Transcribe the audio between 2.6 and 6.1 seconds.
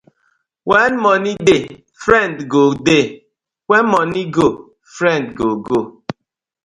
dey, when money go, friend go go.